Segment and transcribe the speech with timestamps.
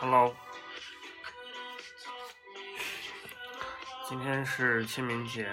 [0.00, 0.34] Hello，
[4.08, 5.46] 今天是清明节，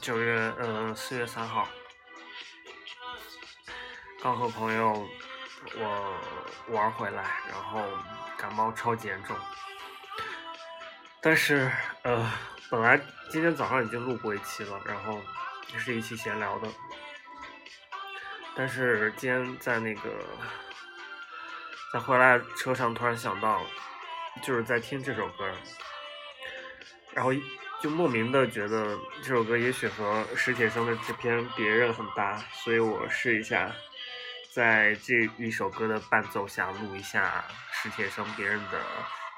[0.00, 1.66] 九月呃四月三号，
[4.22, 5.04] 刚和朋友
[5.74, 6.20] 我
[6.68, 7.82] 玩回来，然后
[8.38, 9.36] 感冒超级严重，
[11.20, 11.72] 但是
[12.02, 12.32] 呃
[12.70, 13.00] 本来
[13.32, 15.20] 今天早上已经录过一期了，然后
[15.72, 16.68] 也是一期闲聊的，
[18.54, 20.08] 但是今天在那个。
[21.92, 23.60] 在回来车上突然想到，
[24.42, 25.52] 就是在听这首歌，
[27.12, 27.32] 然后
[27.82, 33.72] 就莫名的觉得这首歌也许和史铁生的这篇《别人》很搭，所以我试一下，
[34.54, 38.78] 在这一首歌的伴奏下录一下史铁生《别人》的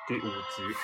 [0.06, 0.76] 第五集。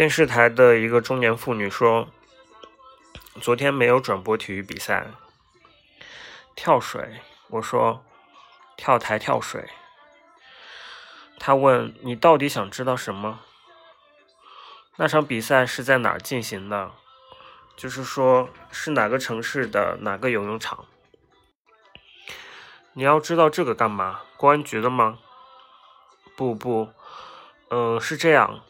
[0.00, 2.08] 电视台的一个中年妇女说
[3.38, 5.06] ：“昨天没有转播体育比赛，
[6.56, 8.04] 跳水。”我说
[8.76, 9.68] ：“跳台跳水。”
[11.38, 13.40] 他问：“你到底想知道什么？
[14.96, 16.92] 那场比赛是在哪儿进行的？
[17.76, 20.84] 就是说，是哪个城市的哪个游泳场？
[22.92, 24.22] 你要知道这个干嘛？
[24.36, 25.18] 公安局的吗？
[26.36, 26.92] 不不，
[27.70, 28.62] 嗯，是这样。”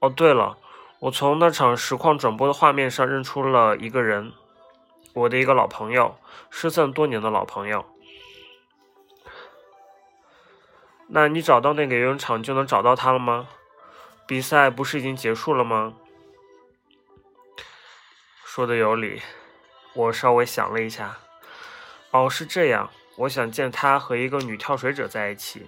[0.00, 0.58] 哦，对了，
[1.02, 4.32] 我从那场实况转播的画面上认出了一个人，
[5.14, 6.16] 我的一个老朋友，
[6.48, 7.84] 失散多年的老朋友。
[11.08, 13.48] 那你找到那个游泳场就能找到他了吗？
[14.28, 15.94] 比赛不是已经结束了吗？
[18.44, 19.20] 说的有理，
[19.94, 21.18] 我稍微想了一下。
[22.12, 25.66] 哦，是这样，我想见他和一个女跳水者在一起。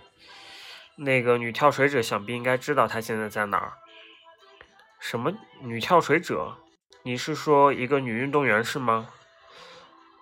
[0.94, 3.72] 那个女跳水者想必应该知道他现在在哪儿。
[5.04, 6.56] 什么女跳水者？
[7.02, 9.10] 你是说一个女运动员是吗？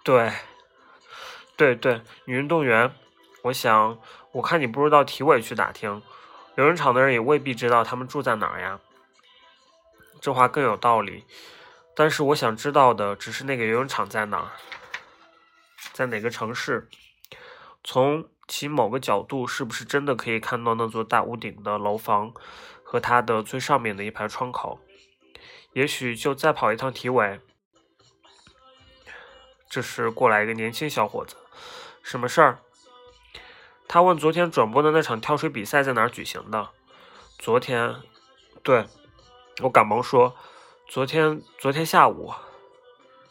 [0.02, 0.32] 对，
[1.56, 2.92] 对对，女运动员。
[3.44, 3.96] 我想，
[4.32, 6.02] 我看你不如到体委去打听，
[6.56, 8.80] 游泳场的人也未必知道他们住在哪儿呀。
[10.20, 11.26] 这话更有道理。
[11.94, 14.50] 但是我想知道的只是那个游泳场在哪儿，
[15.92, 16.88] 在哪个城市？
[17.84, 22.34] 从其某个角度，是不是真的可以看到那座大屋顶的楼房？
[22.92, 24.78] 和它的最上面的一排窗口，
[25.72, 27.40] 也许就再跑一趟体委。
[29.66, 31.36] 这时过来一个年轻小伙子，
[32.02, 32.58] 什么事儿？
[33.88, 36.68] 他问昨天转播的那场跳水比赛在哪儿举行的？
[37.38, 37.96] 昨天，
[38.62, 38.84] 对，
[39.62, 40.36] 我赶忙说，
[40.86, 42.30] 昨天，昨天下午，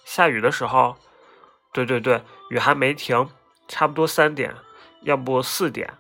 [0.03, 0.97] 下雨的时候，
[1.71, 3.29] 对对对，雨还没停，
[3.67, 4.55] 差不多三点，
[5.03, 5.93] 要不四点。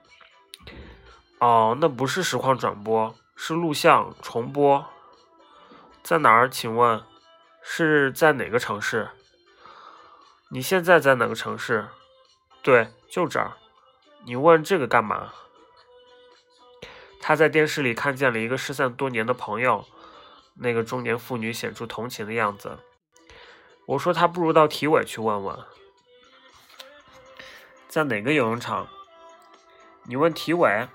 [1.37, 3.15] 哦，那不是实况转播。
[3.43, 4.85] 是录像重播，
[6.03, 6.47] 在哪儿？
[6.47, 7.03] 请问
[7.63, 9.09] 是在哪个城市？
[10.49, 11.87] 你现在在哪个城市？
[12.61, 13.53] 对，就这儿。
[14.25, 15.33] 你问这个干嘛？
[17.19, 19.87] 他在电视里看见了一个失散多年的朋友，
[20.53, 22.77] 那个中年妇女显出同情的样子。
[23.87, 25.57] 我说他不如到体委去问问，
[27.87, 28.87] 在哪个游泳场？
[30.03, 30.87] 你问体委。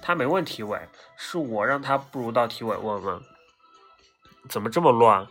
[0.00, 0.80] 他没问体委，
[1.16, 3.20] 是我让他不如到体委问问。
[4.48, 5.26] 怎么这么乱？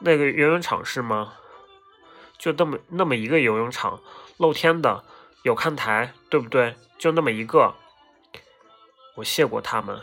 [0.00, 1.34] 那个游泳场是吗？
[2.36, 4.00] 就那么那么一个游泳场，
[4.36, 5.02] 露天的，
[5.42, 6.76] 有看台，对不对？
[6.98, 7.74] 就那么一个。
[9.16, 10.00] 我谢过他们。